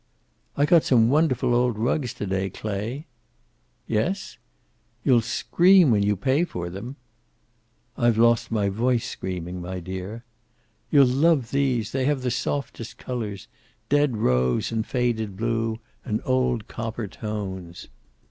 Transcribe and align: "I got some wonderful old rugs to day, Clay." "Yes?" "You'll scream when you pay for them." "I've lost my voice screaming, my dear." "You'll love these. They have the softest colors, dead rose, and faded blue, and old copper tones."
"I 0.57 0.65
got 0.65 0.83
some 0.83 1.09
wonderful 1.09 1.53
old 1.53 1.77
rugs 1.77 2.11
to 2.15 2.25
day, 2.25 2.49
Clay." 2.49 3.05
"Yes?" 3.85 4.39
"You'll 5.03 5.21
scream 5.21 5.91
when 5.91 6.01
you 6.01 6.15
pay 6.15 6.43
for 6.43 6.71
them." 6.71 6.95
"I've 7.95 8.17
lost 8.17 8.49
my 8.49 8.67
voice 8.67 9.05
screaming, 9.07 9.61
my 9.61 9.79
dear." 9.79 10.23
"You'll 10.89 11.05
love 11.05 11.51
these. 11.51 11.91
They 11.91 12.05
have 12.05 12.23
the 12.23 12.31
softest 12.31 12.97
colors, 12.97 13.47
dead 13.89 14.17
rose, 14.17 14.71
and 14.71 14.87
faded 14.87 15.37
blue, 15.37 15.77
and 16.03 16.19
old 16.25 16.67
copper 16.67 17.07
tones." 17.07 17.87